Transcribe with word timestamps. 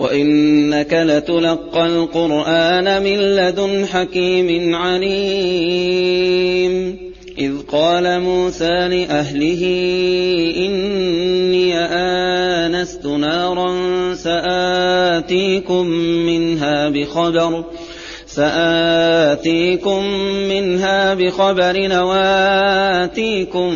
وإنك 0.00 0.92
لتلقى 0.92 1.86
القرآن 1.86 3.02
من 3.02 3.18
لدن 3.36 3.86
حكيم 3.86 4.74
عليم 4.74 6.30
إذ 7.38 7.52
قال 7.72 8.20
موسى 8.20 8.88
لأهله 8.88 9.62
إني 10.56 11.78
آنست 11.78 13.06
نارا 13.06 13.74
سآتيكم 14.14 15.86
منها 16.26 16.88
بخبر 16.88 17.64
سآتيكم 18.26 20.04
منها 20.48 21.14
بخبر 21.14 22.04
وآتيكم 22.04 23.70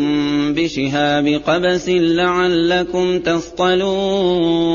بشهاب 0.55 1.41
قبس 1.47 1.89
لعلكم 1.89 3.19
تصطلون 3.19 4.75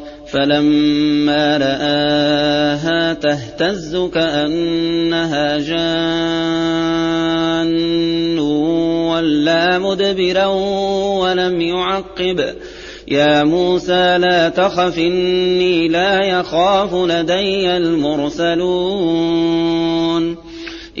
فلما 0.31 1.57
رآها 1.57 3.13
تهتز 3.13 3.95
كأنها 4.13 5.57
جان 5.57 5.99
ولا 9.09 9.79
مدبرا 9.79 10.45
ولم 11.19 11.61
يعقب. 11.61 12.55
يا 13.07 13.43
موسى 13.43 14.17
لا 14.17 14.49
تخف 14.49 14.97
إني 14.97 15.87
لا 15.87 16.23
يخاف 16.23 16.93
لدي 16.93 17.77
المرسلون. 17.77 19.31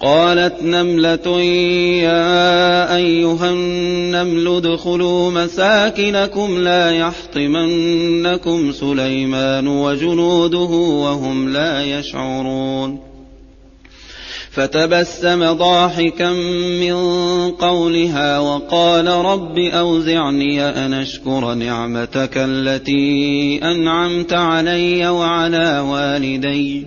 قالت 0.00 0.62
نملة 0.62 1.40
يا 2.02 2.96
أيها 2.96 3.50
النمل 3.50 4.56
ادخلوا 4.56 5.30
مساكنكم 5.30 6.58
لا 6.58 6.90
يحطمنكم 6.90 8.72
سليمان 8.72 9.68
وجنوده 9.68 10.58
وهم 10.58 11.52
لا 11.52 11.84
يشعرون. 11.84 13.14
فتبسم 14.50 15.52
ضاحكا 15.52 16.30
من 16.80 16.94
قولها 17.50 18.38
وقال 18.38 19.06
رب 19.06 19.58
أوزعني 19.58 20.62
أن 20.62 20.94
أشكر 20.94 21.54
نعمتك 21.54 22.32
التي 22.36 23.60
أنعمت 23.62 24.32
علي 24.32 25.08
وعلى 25.08 25.78
والدي. 25.78 26.86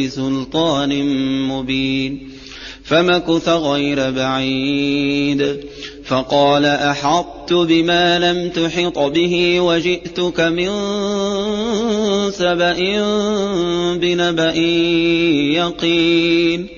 بسلطان 0.06 1.04
مبين. 1.48 2.28
فمكث 2.84 3.48
غير 3.48 4.10
بعيد. 4.10 5.56
فقال 6.04 6.64
أحطت 6.64 7.52
بما 7.52 8.18
لم 8.18 8.48
تحط 8.48 8.98
به 8.98 9.60
وجئتك 9.60 10.40
من 10.40 10.70
سبأ 12.30 12.76
بنبأ 13.96 14.54
يقين. 15.54 16.77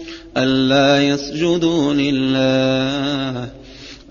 ألا 0.37 1.03
يسجدوا 1.03 1.93
لله 1.93 3.49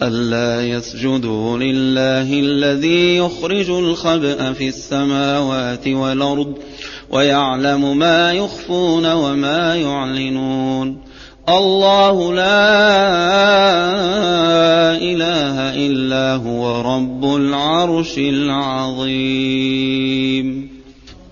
ألا 0.03 0.67
يسجدوا 0.69 1.59
لله 1.59 2.33
الذي 2.41 3.17
يخرج 3.17 3.71
الخبأ 3.71 4.53
في 4.53 4.69
السماوات 4.69 5.89
والأرض 5.89 6.55
ويعلم 7.11 7.99
ما 7.99 8.33
يخفون 8.33 9.13
وما 9.13 9.75
يعلنون. 9.75 10.99
الله 11.49 12.35
لا 12.35 12.61
إله 14.97 15.87
إلا 15.87 16.35
هو 16.35 16.81
رب 16.81 17.25
العرش 17.37 18.19
العظيم. 18.19 19.11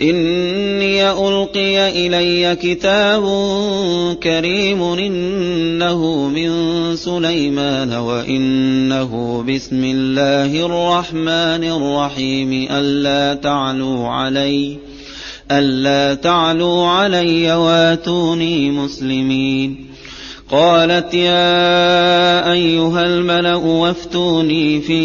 إني 0.00 1.10
ألقي 1.10 2.06
إلي 2.06 2.56
كتاب 2.56 3.22
كريم 4.22 4.82
إنه 4.82 6.28
من 6.28 6.50
سليمان 6.96 7.92
وإنه 7.92 9.44
بسم 9.48 9.84
الله 9.84 10.66
الرحمن 10.66 11.64
الرحيم 11.64 12.68
ألا 12.70 13.34
تعلوا 13.34 14.08
علي 14.08 14.76
ألا 15.50 16.14
تعلوا 16.14 16.86
علي 16.86 17.54
واتوني 17.54 18.70
مسلمين 18.70 19.85
قالت 20.50 21.14
يا 21.14 22.52
أيها 22.52 23.06
الملأ 23.06 23.54
وافتوني 23.54 24.80
في 24.80 25.02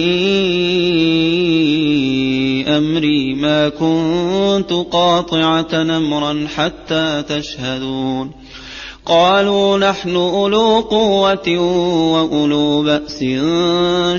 أمري 2.68 3.34
ما 3.36 3.70
كنت 3.70 4.74
قاطعة 4.92 5.68
نمرا 5.74 6.48
حتى 6.56 7.24
تشهدون. 7.30 8.32
قالوا 9.06 9.78
نحن 9.78 10.16
أولو 10.16 10.80
قوة 10.80 11.58
وأولو 12.14 12.84
بأس 12.84 13.26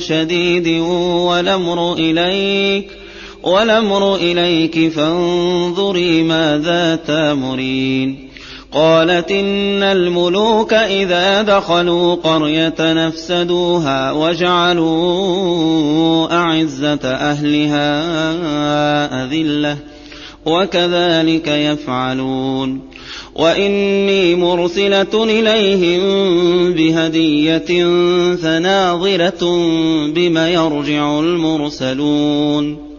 شديد 0.03 0.69
والأمر 0.69 1.95
إليك 1.95 2.91
والأمر 3.43 4.17
إليك 4.17 4.93
فانظري 4.93 6.23
ماذا 6.23 6.97
تامرين. 7.07 8.31
قالت 8.73 9.31
إن 9.31 9.83
الملوك 9.83 10.73
إذا 10.73 11.43
دخلوا 11.43 12.15
قرية 12.15 12.75
نفسدوها 12.81 14.13
وجعلوا 14.13 15.53
أعزة 16.33 17.01
أهلها 17.05 18.05
أذلة 19.25 19.77
وكذلك 20.47 21.49
يفعلون. 21.49 22.81
وإني 23.35 24.35
مرسلة 24.35 25.25
إليهم 25.25 26.03
بهدية 26.73 27.85
فناظرة 28.37 29.45
بم 30.07 30.39
يرجع 30.39 31.21
المرسلون. 31.21 32.92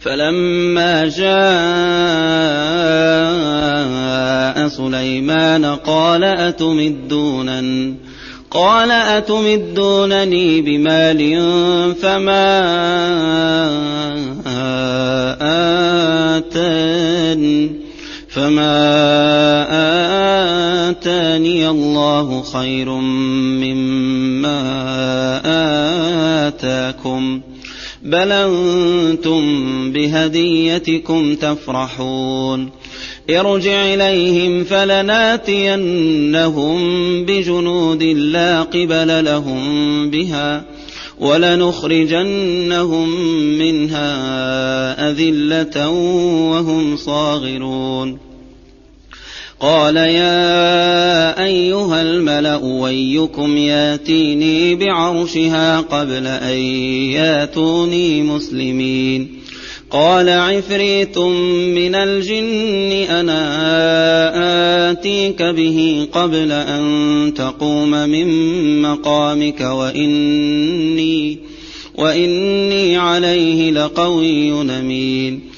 فلما 0.00 1.06
جاء 1.06 1.28
سليمان 4.68 5.64
قال 5.64 6.24
أتمدونن 6.24 7.96
قال 8.50 8.90
أتمدونني 8.90 10.60
بمال 10.60 11.44
فما 12.02 12.58
آتان 16.36 17.70
فما 18.28 18.78
آتاني 20.90 21.68
الله 21.68 22.42
خير 22.42 22.90
مما 23.62 24.58
آتاكم. 26.48 27.40
بل 28.02 28.32
أنتم 28.32 29.42
بهديتكم 29.92 31.34
تفرحون. 31.34 32.70
ارجع 33.30 33.94
إليهم 33.94 34.64
فلناتينهم 34.64 35.98
بجنود 37.24 38.02
لا 38.02 38.62
قبل 38.62 39.24
لهم 39.24 40.10
بها 40.10 40.64
ولنخرجنهم 41.20 43.08
منها 43.58 45.10
أذلة 45.10 45.88
وهم 46.50 46.96
صاغرون. 46.96 48.27
قال 49.60 49.96
يا 49.96 51.44
أيها 51.44 52.02
الملأ 52.02 52.56
ويكم 52.56 53.56
ياتيني 53.56 54.74
بعرشها 54.74 55.80
قبل 55.80 56.26
أن 56.26 56.58
ياتوني 57.12 58.22
مسلمين. 58.22 59.28
قال 59.90 60.28
عفريت 60.28 61.18
من 61.18 61.94
الجن 61.94 62.92
أنا 63.10 63.40
آتيك 64.90 65.42
به 65.42 66.08
قبل 66.12 66.52
أن 66.52 67.32
تقوم 67.36 67.90
من 67.90 68.28
مقامك 68.82 69.60
وإني 69.60 71.38
وإني 71.94 72.96
عليه 72.96 73.70
لقوي 73.70 74.52
أمين. 74.52 75.57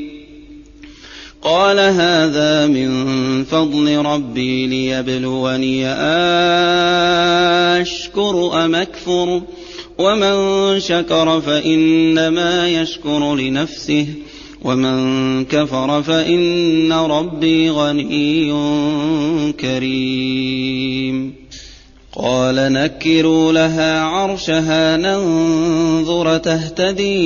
قال 1.41 1.79
هذا 1.79 2.67
من 2.67 3.43
فضل 3.43 3.97
ربي 3.97 4.67
ليبلوني 4.67 5.87
أشكر 7.81 8.65
أم 8.65 8.75
أكفر 8.75 9.41
ومن 9.97 10.79
شكر 10.79 11.41
فإنما 11.41 12.69
يشكر 12.69 13.35
لنفسه 13.35 14.07
ومن 14.61 15.45
كفر 15.45 16.03
فإن 16.03 16.93
ربي 16.93 17.69
غني 17.69 18.53
كريم 19.53 21.40
قال 22.15 22.55
نكروا 22.55 23.51
لها 23.53 24.01
عرشها 24.01 24.97
ننظر 24.97 26.37
تهتدي 26.37 27.17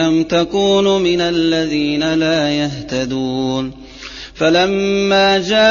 أم 0.00 0.22
تكون 0.22 1.02
من 1.02 1.20
الذين 1.20 2.14
لا 2.14 2.50
يهتدون. 2.50 3.72
فلما 4.34 5.38
جاءت 5.38 5.62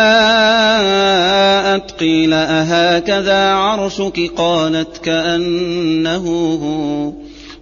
قيل 1.92 2.34
أهكذا 2.34 3.44
عرشك؟ 3.54 4.32
قالت 4.38 4.98
كأنه 4.98 6.26
هو 6.64 7.12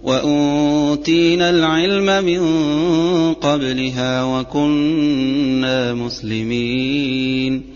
وأوتينا 0.02 1.50
العلم 1.50 2.24
من 2.24 2.40
قبلها 3.34 4.24
وكنا 4.24 5.94
مسلمين. 5.94 7.75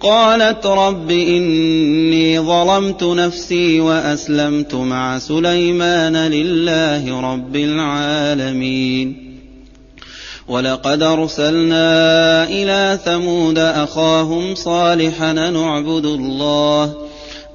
قالت 0.00 0.66
رب 0.66 1.10
إني 1.10 2.40
ظلمت 2.40 3.04
نفسي 3.04 3.80
وأسلمت 3.80 4.74
مع 4.74 5.18
سليمان 5.18 6.16
لله 6.16 7.20
رب 7.32 7.56
العالمين. 7.56 9.28
ولقد 10.48 11.02
أرسلنا 11.02 12.44
إلى 12.44 12.98
ثمود 13.04 13.58
أخاهم 13.58 14.54
صالحا 14.54 15.32
نعبد 15.32 16.04
الله 16.04 16.94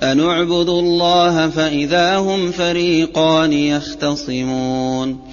أنعبد 0.03 0.69
الله 0.69 1.50
فإذا 1.50 2.17
هم 2.17 2.51
فريقان 2.51 3.53
يختصمون. 3.53 5.32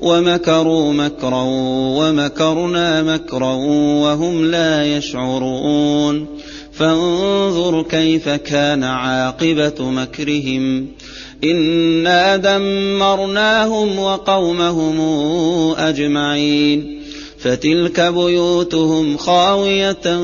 ومكروا 0.00 0.92
مكرا 0.92 1.44
ومكرنا 1.98 3.02
مكرا 3.02 3.54
وهم 4.02 4.50
لا 4.50 4.96
يشعرون. 4.96 6.26
فانظر 6.72 7.82
كيف 7.82 8.28
كان 8.28 8.84
عاقبة 8.84 9.90
مكرهم. 9.90 10.86
إنا 11.44 12.36
دمرناهم 12.36 13.98
وقومهم 13.98 15.00
أجمعين. 15.78 17.00
فتلك 17.38 18.00
بيوتهم 18.00 19.16
خاوية 19.16 20.16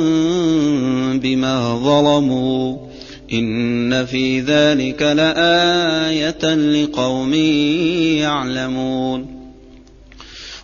بما 1.18 1.80
ظلموا. 1.84 2.76
إن 3.32 4.06
في 4.06 4.40
ذلك 4.40 5.02
لآية 5.02 6.54
لقوم 6.54 7.34
يعلمون. 8.14 9.39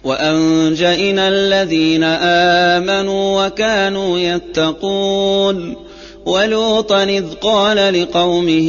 وأنجينا 0.07 1.29
الذين 1.29 2.05
آمنوا 2.05 3.47
وكانوا 3.47 4.19
يتقون. 4.19 5.87
ولوطا 6.27 7.05
إذ 7.05 7.25
قال 7.41 8.03
لقومه 8.03 8.69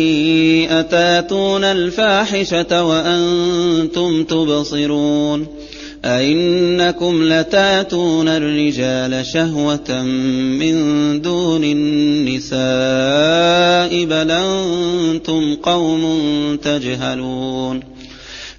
أتاتون 0.69 1.63
الفاحشة 1.63 2.83
وأنتم 2.83 4.23
تبصرون؟ 4.23 5.47
أئنكم 6.05 7.23
لتاتون 7.23 8.27
الرجال 8.27 9.25
شهوة 9.25 10.01
من 10.61 10.75
دون 11.21 11.63
النساء 11.63 12.57
بل 14.05 14.31
أنتم 14.31 15.55
قوم 15.55 16.03
تجهلون. 16.63 17.96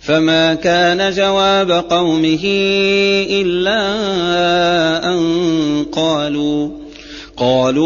فما 0.09 0.55
كان 0.55 1.13
جواب 1.13 1.71
قومه 1.71 2.45
إلا 3.31 3.81
أن 5.13 5.87
قالوا 5.93 6.69
قالوا 7.37 7.85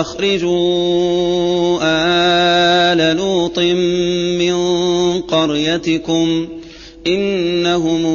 أخرجوا 0.00 1.78
آل 1.82 3.16
لوط 3.16 3.58
من 3.58 4.56
قريتكم 5.20 6.48
إنهم 7.06 8.06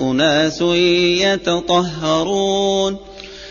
أناس 0.00 0.60
يتطهرون. 1.24 2.96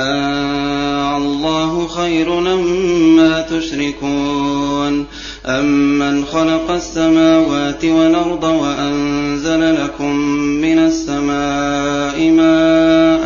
آه 0.00 1.16
الله 1.16 1.88
خير 1.88 2.30
مما 2.30 3.40
تشركون. 3.40 5.06
أمن 5.46 6.24
خلق 6.24 6.70
السماوات 6.70 7.84
والأرض 7.84 8.44
وأنزل 8.44 9.84
لكم 9.84 10.16
من 10.36 10.78
السماء 10.78 12.30
ماء 12.30 13.24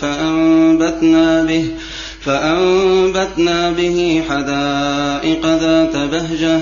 فأنبتنا 0.00 1.44
به 1.44 1.70
فأنبتنا 2.20 3.70
به 3.70 4.22
حدائق 4.28 5.46
ذات 5.46 5.96
بهجة. 5.96 6.60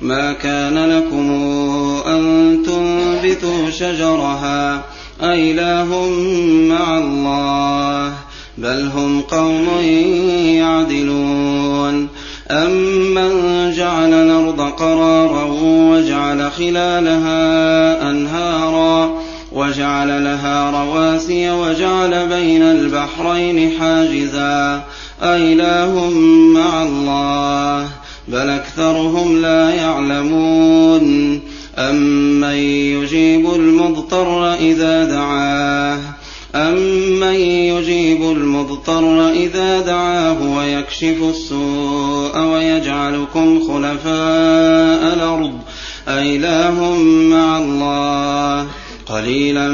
ما 0.00 0.32
كان 0.32 0.90
لكم 0.90 1.30
أن 2.06 2.22
تنبتوا 2.66 3.70
شجرها 3.70 4.84
أإله 5.22 6.08
مع 6.68 6.98
الله. 6.98 8.29
بل 8.62 8.90
هم 8.94 9.20
قوم 9.20 9.68
يعدلون. 10.44 12.08
أمن 12.50 13.30
جعل 13.76 14.12
الأرض 14.12 14.60
قرارا 14.60 15.44
وجعل 15.62 16.50
خلالها 16.52 18.10
أنهارا 18.10 19.10
وجعل 19.52 20.24
لها 20.24 20.70
رواسي 20.70 21.50
وجعل 21.50 22.28
بين 22.28 22.62
البحرين 22.62 23.70
حاجزا. 23.80 24.82
أإله 25.22 26.10
مع 26.54 26.82
الله 26.82 27.88
بل 28.28 28.50
أكثرهم 28.50 29.42
لا 29.42 29.70
يعلمون. 29.70 31.40
أمن 31.78 32.54
يجيب 32.54 33.54
المضطر 33.54 34.54
إذا 34.54 35.04
دعاه 35.04 35.98
أمن 36.54 37.34
يجيب 37.34 38.22
المضطر 38.22 39.30
إذا 39.30 39.80
دعاه 39.80 40.56
ويكشف 40.56 41.22
السوء 41.22 42.38
ويجعلكم 42.38 43.60
خلفاء 43.60 45.14
الأرض 45.14 45.52
أإله 46.08 46.94
مع 47.30 47.58
الله 47.58 48.66
قليلا 49.06 49.68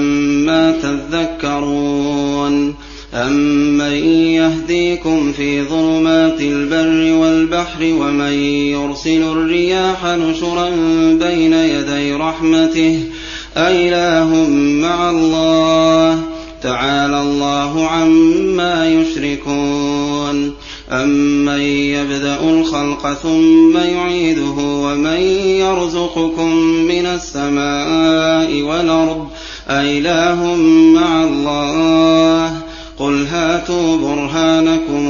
ما 0.45 0.73
تذكرون 0.83 2.75
أمن 3.15 3.95
يهديكم 4.35 5.33
في 5.33 5.63
ظلمات 5.63 6.41
البر 6.41 7.13
والبحر 7.13 7.83
ومن 7.83 8.33
يرسل 8.73 9.23
الرياح 9.23 10.05
نشرا 10.05 10.71
بين 11.21 11.53
يدي 11.53 12.13
رحمته 12.13 13.01
أإله 13.57 14.49
مع 14.83 15.11
الله 15.11 16.36
تعالى 16.63 17.21
الله 17.21 17.87
عما 17.87 18.91
يشركون. 18.91 20.53
أمن 20.91 21.61
يبدأ 21.61 22.41
الخلق 22.41 23.13
ثم 23.13 23.77
يعيده 23.77 24.55
ومن 24.59 25.21
يرزقكم 25.61 26.57
من 26.65 27.07
السماء 27.07 28.63
والأرض 28.63 29.27
أإله 29.69 30.55
مع 30.95 31.25
الله. 31.25 32.57
قل 32.99 33.27
هاتوا 33.27 33.97
برهانكم 33.97 35.07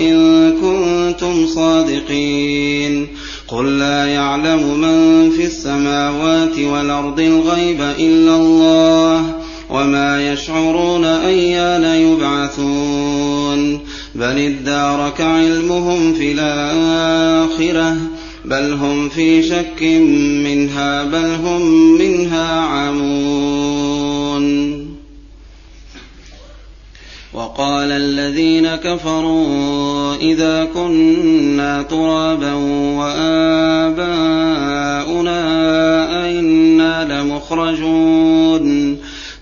إن 0.00 0.52
كنتم 0.52 1.46
صادقين. 1.46 3.08
قل 3.48 3.78
لا 3.78 4.06
يعلم 4.06 4.80
من 4.80 5.30
في 5.30 5.44
السماوات 5.44 6.58
والأرض 6.58 7.20
الغيب 7.20 7.80
إلا 7.80 8.36
الله. 8.36 9.33
وما 9.74 10.32
يشعرون 10.32 11.04
أيان 11.04 11.84
يبعثون 11.84 13.80
بل 14.14 14.38
ادارك 14.38 15.20
علمهم 15.20 16.14
في 16.14 16.32
الآخرة 16.32 17.96
بل 18.44 18.72
هم 18.72 19.08
في 19.08 19.42
شك 19.42 19.82
منها 20.44 21.04
بل 21.04 21.34
هم 21.44 21.62
منها 21.98 22.60
عمون. 22.60 24.44
وقال 27.32 27.92
الذين 27.92 28.76
كفروا 28.76 30.14
إذا 30.14 30.68
كنا 30.74 31.82
ترابا 31.82 32.52
وآباؤنا 32.98 34.14
أئنا 36.24 37.22
لمخرجون. 37.22 38.98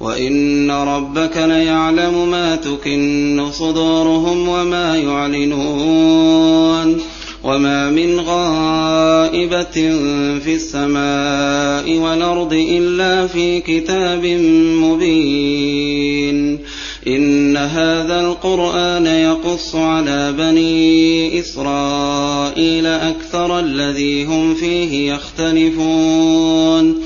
وإن 0.00 0.70
ربك 0.70 1.36
ليعلم 1.36 2.30
ما 2.30 2.56
تكن 2.56 3.46
صدورهم 3.52 4.48
وما 4.48 4.96
يعلنون 4.96 6.56
وما 7.44 7.90
من 7.90 8.20
غائبة 8.20 9.72
في 10.44 10.54
السماء 10.54 11.98
والأرض 11.98 12.52
إلا 12.52 13.26
في 13.26 13.60
كتاب 13.60 14.26
مبين 14.82 16.58
إن 17.06 17.56
هذا 17.56 18.20
القرآن 18.20 19.06
يقص 19.06 19.74
على 19.74 20.34
بني 20.38 21.40
إسرائيل 21.40 22.86
أكثر 22.86 23.58
الذي 23.60 24.24
هم 24.24 24.54
فيه 24.54 25.12
يختلفون 25.12 27.05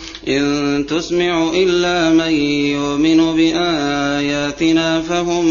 إن 0.27 0.85
تسمع 0.89 1.51
إلا 1.53 2.09
من 2.09 2.31
يؤمن 2.65 3.35
بآياتنا 3.35 5.01
فهم 5.01 5.45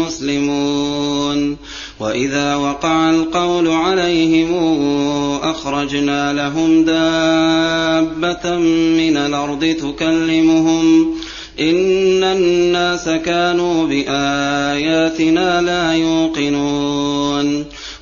مسلمون. 0.00 1.56
وإذا 2.00 2.56
وقع 2.56 3.10
القول 3.10 3.68
عليهم 3.68 4.54
أخرجنا 5.42 6.32
لهم 6.32 6.84
دابة 6.84 8.56
من 8.98 9.16
الأرض 9.16 9.64
تكلمهم. 9.64 11.14
إن 11.60 12.24
الناس 12.24 13.08
كانوا 13.08 13.86
بآياتنا 13.86 15.62
لا 15.62 15.92
يوقنون. 15.92 17.64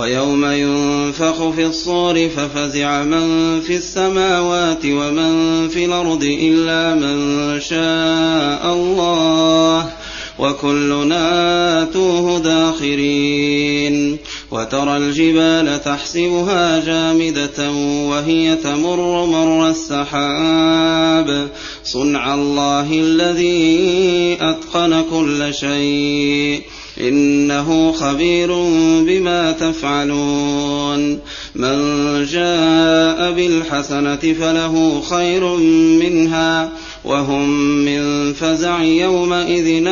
ويوم 0.00 0.44
ينفخ 0.44 1.50
في 1.50 1.66
الصور 1.66 2.28
ففزع 2.28 3.02
من 3.02 3.60
في 3.60 3.76
السماوات 3.76 4.84
ومن 4.84 5.68
في 5.68 5.84
الأرض 5.84 6.24
إلا 6.24 6.94
من 6.94 7.60
شاء 7.60 8.72
الله 8.74 9.90
وكلنا 10.38 11.82
آتوه 11.82 12.38
داخرين 12.38 14.18
وترى 14.50 14.96
الجبال 14.96 15.82
تحسبها 15.84 16.84
جامدة 16.84 17.70
وهي 18.08 18.56
تمر 18.56 19.26
مر 19.26 19.68
السحاب 19.68 21.48
صنع 21.84 22.34
الله 22.34 22.88
الذي 22.92 24.38
أتقن 24.40 25.04
كل 25.10 25.54
شيء 25.54 26.62
إنه 27.08 27.92
خبير 27.92 28.52
بما 29.06 29.52
تفعلون. 29.52 31.18
من 31.54 31.78
جاء 32.24 33.32
بالحسنة 33.32 34.16
فله 34.16 35.02
خير 35.10 35.56
منها 36.00 36.68
وهم 37.04 37.50
من 37.84 38.32
فزع 38.32 38.82
يومئذ 38.82 39.82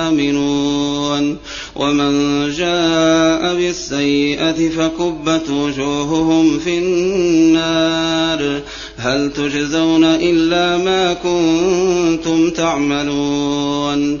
آمنون. 0.00 1.36
ومن 1.76 2.50
جاء 2.50 3.54
بالسيئة 3.54 4.68
فكبت 4.68 5.50
وجوههم 5.50 6.58
في 6.58 6.78
النار. 6.78 8.60
هل 8.96 9.32
تجزون 9.32 10.04
إلا 10.04 10.76
ما 10.76 11.12
كنتم 11.12 12.50
تعملون؟ 12.50 14.20